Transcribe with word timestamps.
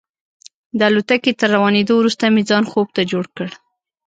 د 0.77 0.79
الوتکې 0.89 1.31
تر 1.39 1.49
روانېدو 1.55 1.93
وروسته 1.97 2.23
مې 2.33 2.41
ځان 2.49 2.63
خوب 2.71 2.87
ته 2.95 3.01
جوړ 3.11 3.25
کړ. 3.35 3.47